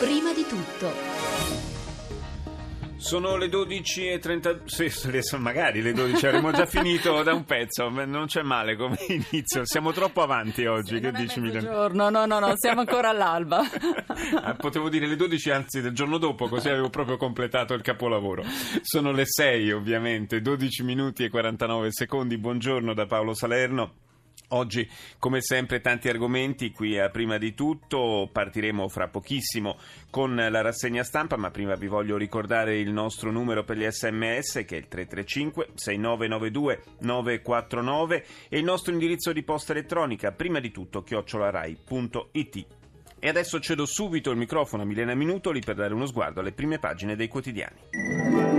[0.00, 0.90] Prima di tutto.
[2.96, 8.40] Sono le 12.30, sì, magari le 12, avremmo già finito da un pezzo, non c'è
[8.40, 11.88] male come inizio, siamo troppo avanti oggi, sì, che dici Milano?
[11.88, 13.60] No, no, no, no, siamo ancora all'alba.
[14.42, 18.42] Ah, potevo dire le 12, anzi del giorno dopo, così avevo proprio completato il capolavoro.
[18.82, 24.09] Sono le 6 ovviamente, 12 minuti e 49 secondi, buongiorno da Paolo Salerno.
[24.52, 24.88] Oggi,
[25.18, 26.72] come sempre, tanti argomenti.
[26.72, 29.76] Qui a prima di tutto partiremo fra pochissimo
[30.10, 34.64] con la rassegna stampa, ma prima vi voglio ricordare il nostro numero per gli sms
[34.66, 40.72] che è il 335 6992 949 e il nostro indirizzo di posta elettronica, prima di
[40.72, 42.66] tutto chiocciolarai.it.
[43.20, 46.80] E adesso cedo subito il microfono a Milena Minutoli per dare uno sguardo alle prime
[46.80, 48.49] pagine dei quotidiani.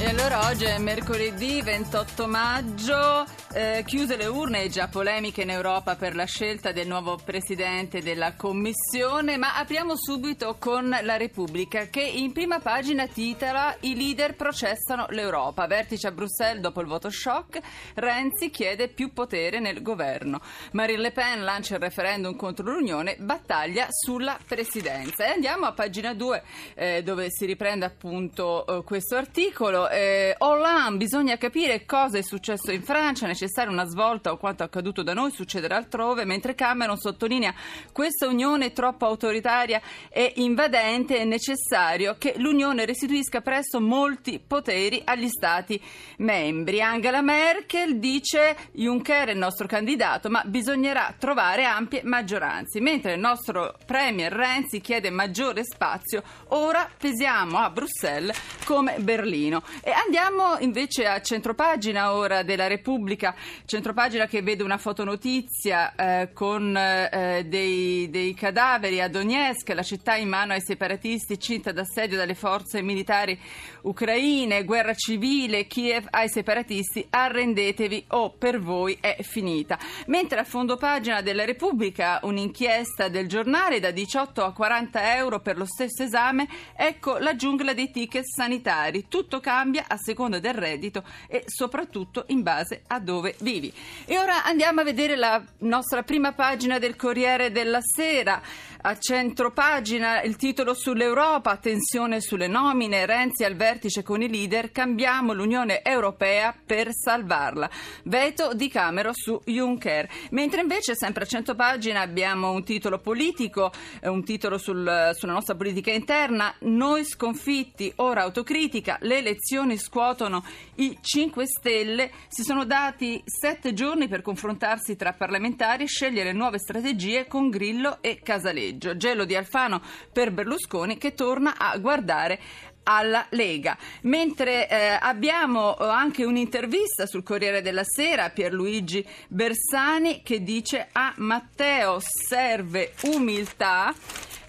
[0.00, 5.50] E allora oggi è mercoledì 28 maggio, eh, chiuse le urne e già polemiche in
[5.50, 11.86] Europa per la scelta del nuovo presidente della Commissione, ma apriamo subito con la Repubblica
[11.86, 15.66] che in prima pagina titola I leader processano l'Europa.
[15.66, 17.58] Vertice a Bruxelles dopo il voto shock,
[17.94, 20.40] Renzi chiede più potere nel governo.
[20.72, 25.24] Marine Le Pen lancia il referendum contro l'Unione, battaglia sulla presidenza.
[25.24, 26.42] E andiamo a pagina 2
[26.74, 32.70] eh, dove si riprende appunto eh, questo articolo eh, Hollande, bisogna capire cosa è successo
[32.70, 36.96] in Francia, è necessaria una svolta o quanto accaduto da noi succederà altrove, mentre Cameron
[36.96, 37.54] sottolinea
[37.92, 45.28] questa unione troppo autoritaria e invadente è necessario che l'Unione restituisca presto molti poteri agli
[45.28, 45.80] Stati
[46.18, 46.80] membri.
[46.80, 53.20] Angela Merkel dice Juncker è il nostro candidato, ma bisognerà trovare ampie maggioranze, mentre il
[53.20, 59.62] nostro Premier Renzi chiede maggiore spazio, ora pesiamo a Bruxelles come Berlino.
[59.80, 63.34] E andiamo invece a centropagina ora della Repubblica,
[63.64, 70.16] centropagina che vede una fotonotizia eh, con eh, dei, dei, cadaveri a Donetsk, la città
[70.16, 73.38] in mano ai separatisti, cinta d'assedio dalle forze militari
[73.82, 79.78] ucraine, guerra civile, Kiev ai separatisti, arrendetevi o per voi è finita.
[80.06, 85.56] Mentre a fondo pagina della Repubblica un'inchiesta del giornale da 18 a 40 euro per
[85.56, 90.54] lo stesso esame, ecco la giungla dei ticket sanitari, tutto cambia cambia a seconda del
[90.54, 93.70] reddito e soprattutto in base a dove vivi.
[94.06, 98.40] E ora andiamo a vedere la nostra prima pagina del Corriere della Sera.
[98.80, 104.70] A centro pagina il titolo sull'Europa, tensione sulle nomine, Renzi al vertice con i leader,
[104.70, 107.68] cambiamo l'Unione Europea per salvarla.
[108.04, 110.08] Veto di Camero su Juncker.
[110.30, 115.32] Mentre invece sempre a centro pagina abbiamo un titolo politico, eh, un titolo sul, sulla
[115.32, 120.44] nostra politica interna, noi sconfitti, ora autocritica, le elezioni scuotono
[120.76, 126.58] i 5 Stelle, si sono dati sette giorni per confrontarsi tra parlamentari e scegliere nuove
[126.58, 128.96] strategie con Grillo e Casaleggio.
[128.96, 129.82] Gelo di Alfano
[130.12, 132.38] per Berlusconi che torna a guardare
[132.84, 133.76] alla Lega.
[134.02, 140.88] Mentre eh, abbiamo eh, anche un'intervista sul Corriere della Sera a Pierluigi Bersani che dice
[140.92, 143.94] a Matteo serve umiltà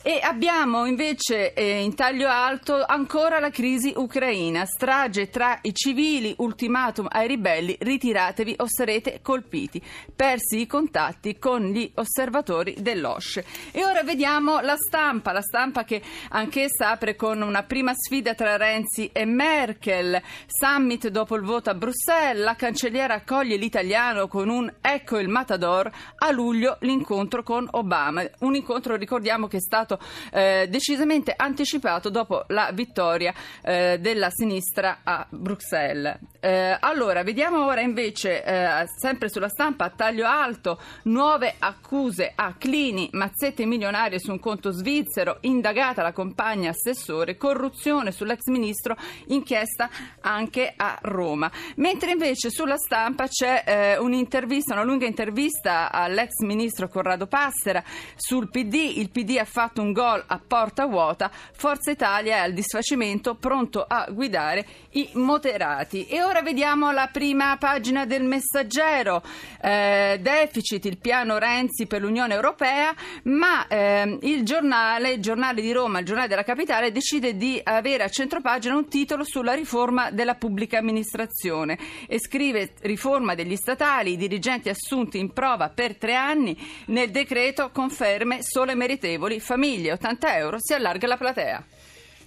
[0.09, 6.33] e abbiamo invece eh, in taglio alto ancora la crisi ucraina, strage tra i civili,
[6.37, 9.79] ultimatum ai ribelli, ritiratevi o sarete colpiti.
[10.15, 13.45] Persi i contatti con gli osservatori dell'OSCE.
[13.69, 18.57] E ora vediamo la stampa, la stampa che anch'essa apre con una prima sfida tra
[18.57, 24.73] Renzi e Merkel, summit dopo il voto a Bruxelles, la cancelliera accoglie l'italiano con un
[24.81, 29.97] ecco il matador, a luglio l'incontro con Obama, un incontro ricordiamo che è stato
[30.31, 36.17] eh, decisamente anticipato dopo la vittoria eh, della sinistra a Bruxelles.
[36.39, 42.55] Eh, allora, vediamo ora invece, eh, sempre sulla stampa, a taglio alto, nuove accuse a
[42.57, 48.95] Clini, mazzette milionarie su un conto svizzero, indagata la compagna assessore, corruzione sull'ex ministro,
[49.27, 49.89] inchiesta
[50.21, 51.51] anche a Roma.
[51.75, 57.83] Mentre invece sulla stampa c'è eh, un'intervista, una lunga intervista all'ex ministro Corrado Passera
[58.15, 58.97] sul PD.
[58.97, 63.35] Il PD ha fatto fatto un gol a porta vuota, Forza Italia è al disfacimento,
[63.35, 66.05] pronto a guidare i moderati.
[66.05, 69.23] E ora vediamo la prima pagina del messaggero.
[69.61, 72.93] Eh, deficit, il piano Renzi per l'Unione Europea,
[73.23, 78.03] ma eh, il giornale, il giornale di Roma, il giornale della capitale, decide di avere
[78.03, 81.77] a centropagina un titolo sulla riforma della pubblica amministrazione
[82.07, 87.69] e scrive riforma degli statali, i dirigenti assunti in prova per tre anni, nel decreto
[87.71, 91.65] conferme sole meritevoli, famiglie famiglie 80 euro si allarga la platea.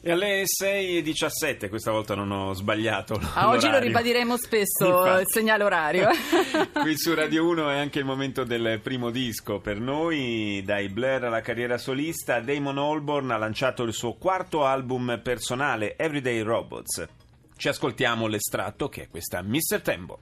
[0.05, 3.21] E alle 6.17, questa volta non ho sbagliato.
[3.35, 5.21] Ah, oggi lo ribadiremo spesso Infatti.
[5.21, 6.09] il segnale orario.
[6.75, 10.61] Qui su Radio 1 è anche il momento del primo disco per noi.
[10.65, 16.41] Dai Blair alla carriera solista, Damon Albarn ha lanciato il suo quarto album personale, Everyday
[16.41, 17.07] Robots.
[17.57, 19.83] Ci ascoltiamo l'estratto che è questa Mr.
[19.83, 20.19] Tembo.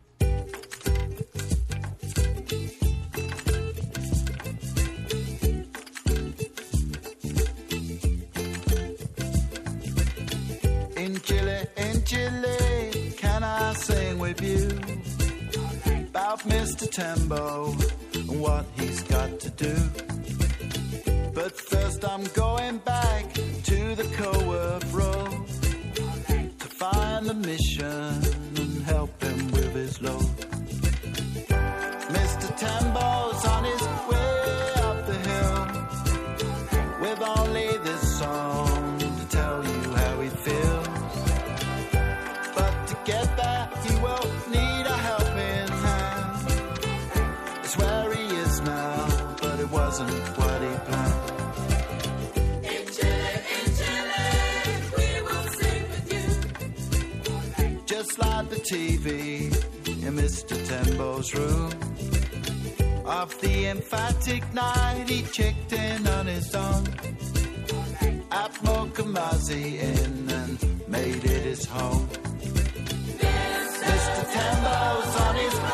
[13.75, 14.67] Sing with you
[16.09, 16.91] about Mr.
[16.91, 17.73] Tembo
[18.15, 19.75] and what he's got to do?
[21.33, 25.47] But first, I'm going back to the co-work road
[26.59, 28.40] to find the mission
[58.62, 59.45] TV
[59.87, 60.55] in Mr.
[60.69, 61.71] Tembo's room.
[63.07, 66.85] Of the emphatic night, he checked in on his own.
[68.31, 72.07] At Mokumazi Inn and made it his home.
[73.89, 74.23] Mr.
[74.35, 75.70] Tembo's on his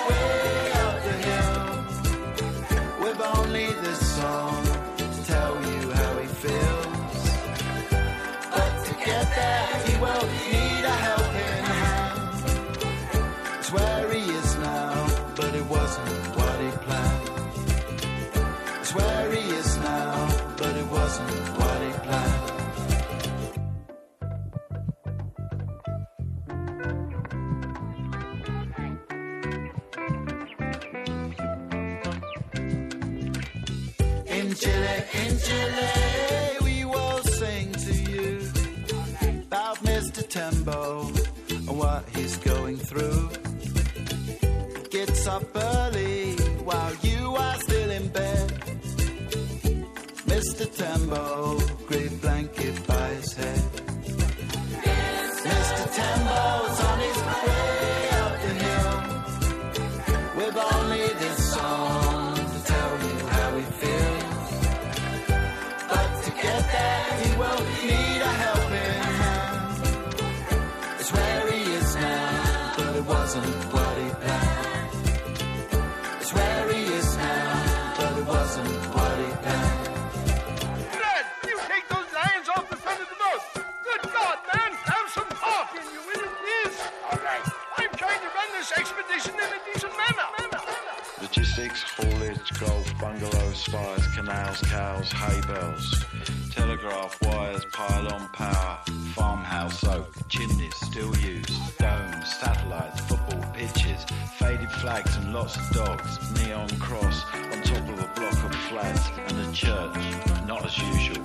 [95.06, 96.04] canals, hay bales,
[96.50, 98.78] telegraph wires, pylon power,
[99.14, 104.04] farmhouse oak, chimneys still used, domes, satellites, football pitches,
[104.38, 109.10] faded flags and lots of dogs, neon cross on top of a block of flats
[109.28, 111.24] and a church, not as usual.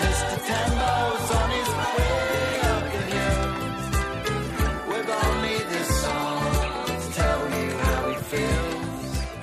[0.00, 0.46] Mr.
[0.46, 1.69] Tembo's on his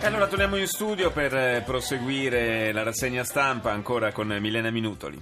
[0.07, 5.21] allora torniamo in studio per eh, proseguire la rassegna stampa ancora con Milena Minutoli.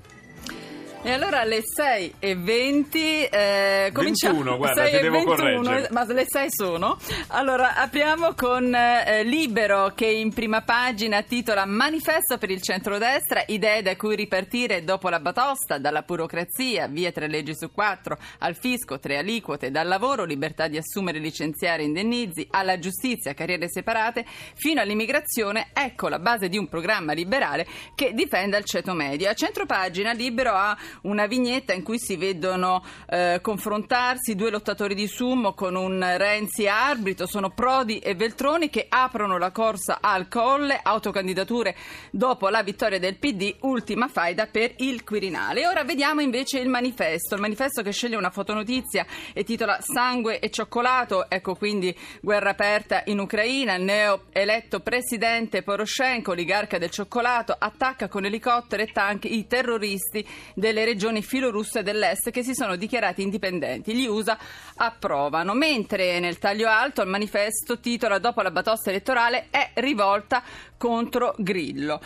[1.06, 4.40] E allora alle 6 e 20 eh, cominciamo.
[4.40, 5.88] 21, guarda, 6 ti devo 21, correggere.
[5.92, 6.98] Ma le 6 sono.
[7.28, 13.84] Allora apriamo con eh, Libero che in prima pagina titola Manifesto per il centrodestra, idee
[13.84, 18.98] da cui ripartire dopo la batosta, dalla burocrazia, via tre leggi su quattro, al fisco,
[18.98, 25.68] tre aliquote, dal lavoro, libertà di assumere, licenziare, indennizi, alla giustizia, carriere separate, fino all'immigrazione.
[25.72, 29.30] Ecco la base di un programma liberale che difenda il ceto medio.
[29.30, 35.08] A centropagina Libero ha una vignetta in cui si vedono eh, confrontarsi due lottatori di
[35.08, 40.80] sumo con un Renzi arbitro, sono Prodi e Veltroni che aprono la corsa al colle,
[40.82, 41.75] autocandidature
[42.12, 45.68] dopo la vittoria del PD, ultima faida per il Quirinale.
[45.68, 50.50] Ora vediamo invece il manifesto, il manifesto che sceglie una fotonotizia e titola Sangue e
[50.50, 57.56] cioccolato, ecco quindi guerra aperta in Ucraina, il neo eletto presidente Poroshenko, oligarca del cioccolato,
[57.58, 63.22] attacca con elicotteri e tank i terroristi delle regioni filorusse dell'est che si sono dichiarati
[63.22, 63.94] indipendenti.
[63.94, 64.38] Gli USA
[64.75, 65.54] approvano.
[65.54, 70.42] Mentre nel taglio alto il manifesto titola dopo la batosta elettorale è rivolta
[70.77, 72.00] contro Grillo.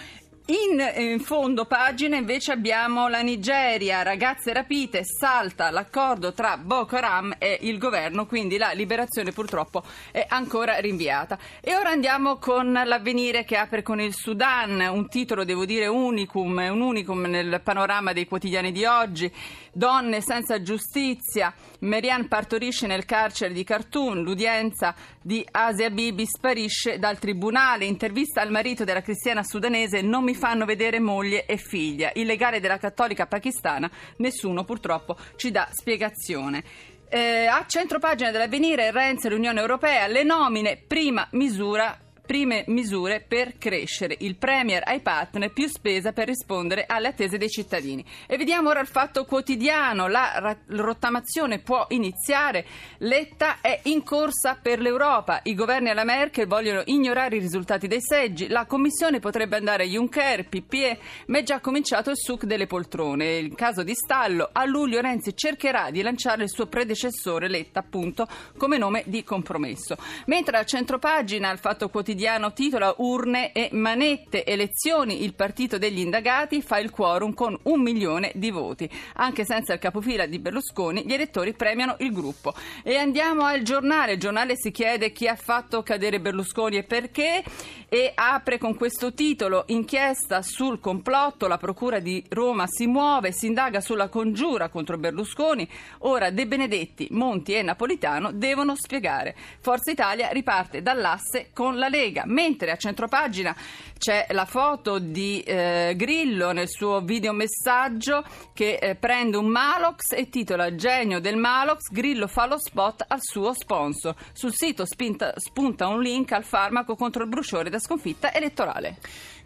[0.49, 7.35] In, in fondo pagina invece abbiamo la Nigeria, ragazze rapite, salta l'accordo tra Boko Haram
[7.37, 11.37] e il governo, quindi la liberazione purtroppo è ancora rinviata.
[11.61, 16.57] E ora andiamo con l'avvenire che apre con il Sudan, un titolo devo dire unicum,
[16.57, 19.31] un unicum nel panorama dei quotidiani di oggi.
[19.71, 27.19] Donne senza giustizia, Merian partorisce nel carcere di Khartoum, l'udienza di Asia Bibi sparisce dal
[27.19, 32.11] tribunale, intervista al marito della cristiana sudanese, non mi fanno vedere moglie e figlia.
[32.15, 36.63] Il legale della cattolica pakistana, nessuno purtroppo ci dà spiegazione.
[37.09, 41.97] Eh, a centropagina dell'avvenire Renzi e l'Unione Europea, le nomine, prima misura
[42.29, 44.15] prime misure per crescere.
[44.19, 48.05] Il Premier ai partner più spesa per rispondere alle attese dei cittadini.
[48.27, 50.07] E vediamo ora il fatto quotidiano.
[50.07, 52.67] La rottamazione può iniziare.
[52.99, 55.39] Letta è in corsa per l'Europa.
[55.41, 58.47] I governi alla Merkel vogliono ignorare i risultati dei seggi.
[58.47, 63.39] La Commissione potrebbe andare a Juncker, PPE, ma è già cominciato il suc delle poltrone.
[63.39, 68.27] In caso di stallo, a luglio Renzi cercherà di lanciare il suo predecessore Letta, appunto,
[68.55, 69.97] come nome di compromesso.
[70.27, 72.17] Mentre a centropagina il fatto quotidiano
[72.53, 78.31] titola Urne e manette, elezioni, il partito degli indagati fa il quorum con un milione
[78.35, 78.89] di voti.
[79.15, 82.53] Anche senza il capofila di Berlusconi, gli elettori premiano il gruppo.
[82.83, 84.13] E andiamo al giornale.
[84.13, 87.43] Il giornale si chiede chi ha fatto cadere Berlusconi e perché
[87.91, 93.47] e apre con questo titolo inchiesta sul complotto, la procura di Roma si muove, si
[93.47, 95.67] indaga sulla congiura contro Berlusconi,
[95.99, 99.35] ora De Benedetti, Monti e Napolitano devono spiegare.
[99.59, 102.08] Forza Italia riparte dall'asse con la Lega.
[102.25, 103.55] Mentre a centropagina
[103.97, 108.23] c'è la foto di eh, Grillo nel suo videomessaggio
[108.53, 113.19] che eh, prende un Malox e titola Genio del Malox, Grillo fa lo spot al
[113.21, 114.15] suo sponsor.
[114.33, 118.97] Sul sito spinta- spunta un link al farmaco contro il bruciore da sconfitta elettorale.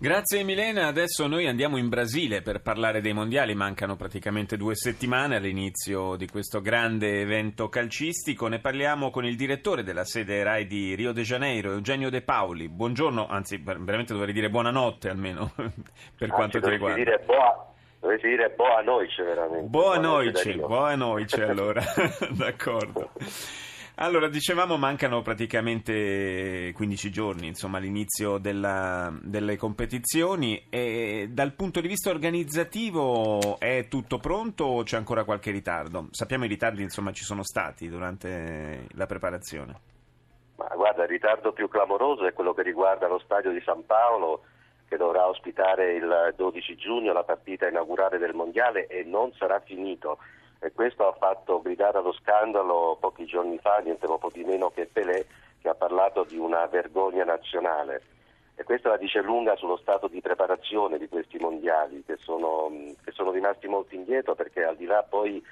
[0.04, 5.38] Grazie Milena, adesso noi andiamo in Brasile per parlare dei mondiali, mancano praticamente due settimane
[5.38, 10.94] all'inizio di questo grande evento calcistico, ne parliamo con il direttore della sede RAI di
[10.96, 15.54] Rio de Janeiro, Eugenio De Paoli, buongiorno, anzi veramente dovrei dire buonanotte almeno
[16.18, 16.98] per quanto ti riguarda.
[16.98, 19.70] Dire boa, dovessi dire boa noice veramente.
[19.70, 21.82] Boa noice, boa noice allora,
[22.36, 23.12] d'accordo.
[23.98, 31.88] Allora, dicevamo, mancano praticamente 15 giorni, insomma, all'inizio della- delle competizioni e dal punto di
[31.88, 36.08] vista organizzativo è tutto pronto o c'è ancora qualche ritardo?
[36.10, 39.80] Sappiamo i ritardi, insomma, ci sono stati durante la preparazione.
[40.56, 44.46] Ma guarda, il ritardo più clamoroso è quello che riguarda lo stadio di San Paolo
[44.88, 50.18] che dovrà ospitare il 12 giugno la partita inaugurale del Mondiale e non sarà finito.
[50.64, 54.86] E questo ha fatto gridare allo scandalo pochi giorni fa, niente po' di meno che
[54.86, 55.26] Pelé,
[55.60, 58.02] che ha parlato di una vergogna nazionale.
[58.56, 62.72] E questo la dice lunga sullo stato di preparazione di questi mondiali, che sono,
[63.04, 65.44] che sono rimasti molto indietro perché al di là poi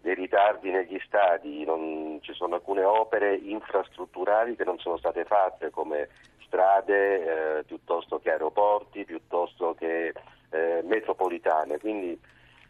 [0.00, 5.68] dei ritardi negli stadi, non- ci sono alcune opere infrastrutturali che non sono state fatte,
[5.68, 6.08] come
[6.46, 10.14] strade, eh, piuttosto che aeroporti, piuttosto che
[10.50, 11.78] eh, metropolitane.
[11.78, 12.18] Quindi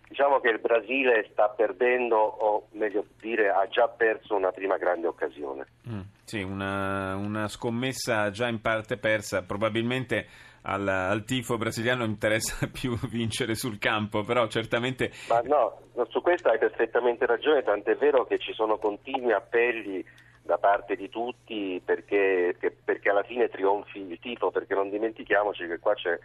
[0.08, 5.06] diciamo che il Brasile sta perdendo, o meglio dire, ha già perso una prima grande
[5.06, 5.66] occasione.
[5.88, 10.26] Mm, sì, una, una scommessa già in parte persa, probabilmente
[10.66, 16.48] al, al tifo brasiliano interessa più vincere sul campo, però certamente Ma no, su questo
[16.48, 20.04] hai perfettamente ragione, tant'è vero che ci sono continui appelli
[20.42, 25.78] da parte di tutti perché, perché alla fine trionfi il tifo, perché non dimentichiamoci che
[25.78, 26.18] qua c'è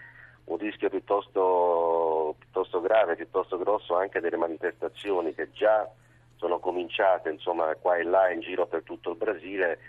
[0.50, 5.88] un rischio piuttosto, piuttosto grave, piuttosto grosso anche delle manifestazioni che già
[6.36, 9.80] sono cominciate insomma, qua e là in giro per tutto il Brasile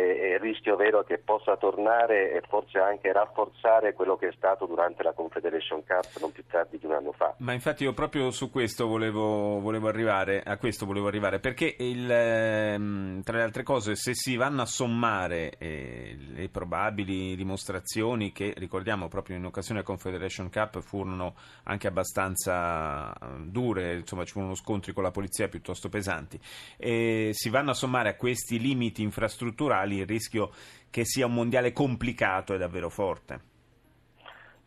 [0.00, 5.02] il rischio vero che possa tornare e forse anche rafforzare quello che è stato durante
[5.02, 7.34] la Confederation Cup non più tardi di un anno fa.
[7.38, 12.10] Ma infatti io proprio su questo volevo, volevo arrivare, a questo volevo arrivare, perché il,
[12.10, 18.52] ehm, tra le altre cose se si vanno a sommare eh, le probabili dimostrazioni che
[18.56, 21.34] ricordiamo proprio in occasione della Confederation Cup furono
[21.64, 26.38] anche abbastanza eh, dure, insomma ci furono scontri con la polizia piuttosto pesanti,
[26.76, 30.50] e si vanno a sommare a questi limiti infrastrutturali il rischio
[30.90, 33.52] che sia un mondiale complicato e davvero forte.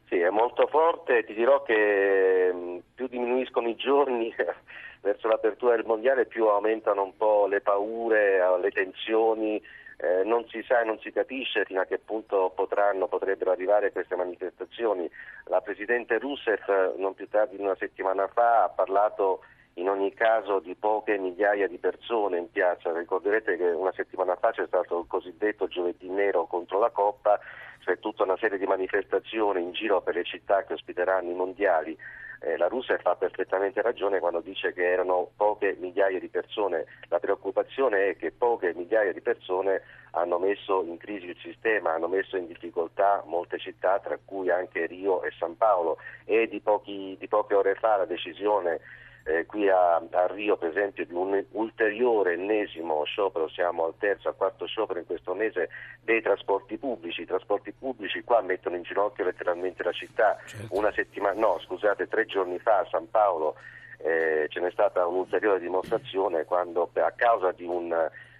[0.07, 4.33] Sì, è molto forte, ti dirò che mh, più diminuiscono i giorni
[5.01, 9.61] verso l'apertura del mondiale, più aumentano un po' le paure, eh, le tensioni,
[9.97, 13.91] eh, non si sa e non si capisce fino a che punto potranno, potrebbero arrivare
[13.91, 15.09] queste manifestazioni.
[15.45, 19.41] La Presidente Rousseff eh, non più tardi di una settimana fa ha parlato
[19.77, 22.91] in ogni caso di poche migliaia di persone in piazza.
[22.91, 27.39] Ricorderete che una settimana fa c'è stato il cosiddetto giovedì nero contro la Coppa,
[27.83, 31.97] c'è tutta una serie di manifestazioni in giro per le città che ospiteranno i mondiali.
[32.39, 36.85] Eh, la Russia fa perfettamente ragione quando dice che erano poche migliaia di persone.
[37.07, 39.81] La preoccupazione è che poche migliaia di persone
[40.11, 44.85] hanno messo in crisi il sistema, hanno messo in difficoltà molte città, tra cui anche
[44.85, 45.97] Rio e San Paolo.
[46.25, 48.81] E di, pochi, di poche ore fa la decisione
[49.27, 54.29] eh, qui a, a Rio per esempio di un ulteriore ennesimo sciopero, siamo al terzo,
[54.29, 55.69] al quarto sciopero in questo mese
[56.01, 60.37] dei trasporti pubblici, i trasporti pubblici qua mettono in ginocchio letteralmente la città,
[60.69, 63.55] una settimana, no scusate, tre giorni fa a San Paolo
[63.99, 67.93] eh, ce n'è stata un'ulteriore dimostrazione quando a causa di, un,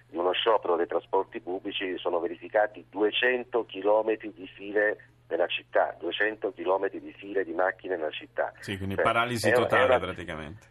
[0.08, 4.96] di uno sciopero dei trasporti pubblici sono verificati 200 chilometri di file
[5.28, 8.52] nella città, 200 chilometri di file di macchine nella città.
[8.60, 10.66] Sì, quindi Cioè, paralisi è- è totale una- praticamente.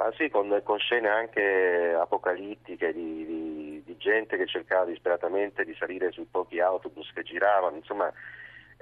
[0.00, 5.74] Ma sì, con, con scene anche apocalittiche di, di- di gente che cercava disperatamente di
[5.74, 8.10] salire sui pochi autobus che giravano, insomma,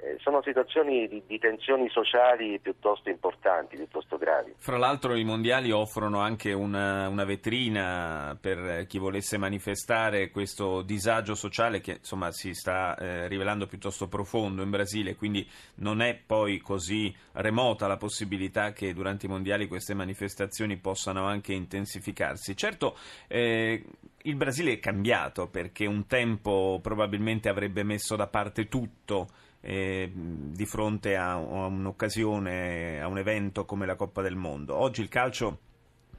[0.01, 4.53] eh, sono situazioni di, di tensioni sociali piuttosto importanti, piuttosto gravi.
[4.57, 11.35] Fra l'altro i mondiali offrono anche una, una vetrina per chi volesse manifestare questo disagio
[11.35, 16.59] sociale che insomma si sta eh, rivelando piuttosto profondo in Brasile, quindi non è poi
[16.59, 22.55] così remota la possibilità che durante i mondiali queste manifestazioni possano anche intensificarsi.
[22.55, 23.83] Certo, eh,
[24.23, 29.27] il Brasile è cambiato perché un tempo probabilmente avrebbe messo da parte tutto
[29.61, 34.75] eh, di fronte a, a un'occasione, a un evento come la Coppa del Mondo.
[34.75, 35.59] Oggi il calcio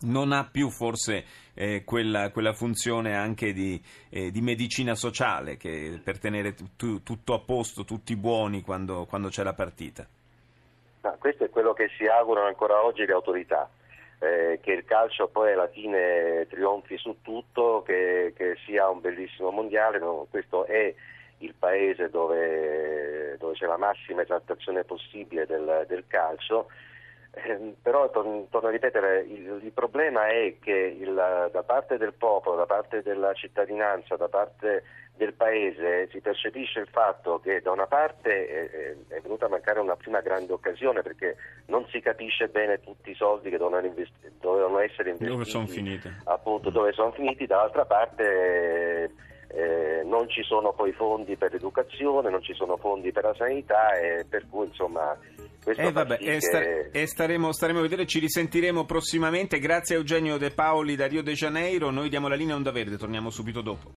[0.02, 6.00] non ha più forse eh, quella, quella funzione anche di, eh, di medicina sociale che
[6.02, 10.06] per tenere tu- tutto a posto, tutti buoni quando, quando c'è la partita.
[11.02, 13.70] Ma questo è quello che si augurano ancora oggi le autorità,
[14.18, 19.50] eh, che il calcio poi alla fine trionfi su tutto, che, che sia un bellissimo
[19.50, 20.94] mondiale, no, questo è
[21.42, 26.68] il paese dove, dove c'è la massima esaltazione possibile del, del calcio.
[27.32, 32.12] Eh, però torn- torno a ripetere, il, il problema è che il- da parte del
[32.12, 34.82] popolo, da parte della cittadinanza, da parte
[35.14, 39.78] del paese si percepisce il fatto che da una parte eh, è venuta a mancare
[39.78, 44.33] una prima grande occasione perché non si capisce bene tutti i soldi che dovevano, investi-
[44.40, 46.11] dovevano essere investiti Dove sono finiti?
[46.24, 49.11] appunto dove sono finiti, dall'altra parte eh,
[49.53, 53.93] eh, non ci sono poi fondi per l'educazione, non ci sono fondi per la sanità
[53.99, 55.17] e per cui insomma
[55.63, 59.59] questo Eh, vabbè, sì e che- sta- e staremo, staremo a vedere, ci risentiremo prossimamente.
[59.59, 61.91] Grazie a Eugenio De Paoli da Rio de Janeiro.
[61.91, 63.89] Noi diamo la linea Onda Verde, torniamo subito dopo.